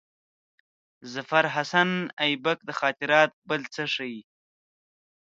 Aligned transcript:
د 0.99 1.03
ظفرحسن 1.13 1.89
آیبک 2.25 2.59
خاطرات 2.79 3.31
بل 3.49 3.61
څه 3.73 3.83
ښيي. 3.93 4.19